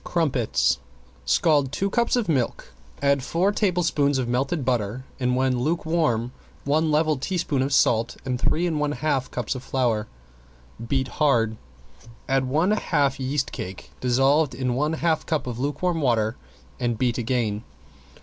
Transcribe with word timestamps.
~CRUMPETS~ 0.03 0.79
Scald 1.25 1.71
two 1.71 1.87
cups 1.91 2.15
of 2.15 2.27
milk, 2.27 2.73
add 3.03 3.21
four 3.21 3.51
tablespoons 3.51 4.17
of 4.17 4.27
melted 4.27 4.65
butter 4.65 5.05
and 5.19 5.35
when 5.35 5.59
lukewarm 5.59 6.31
one 6.63 6.89
level 6.89 7.17
teaspoon 7.19 7.61
of 7.61 7.71
salt 7.71 8.17
and 8.25 8.41
three 8.41 8.65
and 8.65 8.79
one 8.79 8.93
half 8.93 9.29
cups 9.29 9.53
of 9.53 9.61
flour. 9.61 10.07
Beat 10.87 11.07
hard, 11.07 11.55
add 12.27 12.45
one 12.45 12.71
half 12.71 13.19
yeast 13.19 13.51
cake, 13.51 13.91
dissolved 14.01 14.55
in 14.55 14.73
one 14.73 14.93
half 14.93 15.23
cup 15.27 15.45
of 15.45 15.59
lukewarm 15.59 16.01
water 16.01 16.35
and 16.79 16.97
beat 16.97 17.19
again. 17.19 17.63